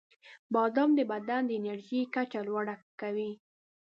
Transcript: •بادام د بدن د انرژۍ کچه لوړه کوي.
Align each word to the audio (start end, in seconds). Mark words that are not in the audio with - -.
•بادام 0.53 0.89
د 0.95 0.99
بدن 1.11 1.41
د 1.47 1.51
انرژۍ 1.59 2.01
کچه 2.13 2.39
لوړه 2.47 2.75
کوي. 3.01 3.31